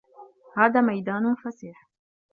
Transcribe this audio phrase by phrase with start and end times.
[0.57, 1.75] هَذَا مَيْدَانٌ فَسِيحٌ.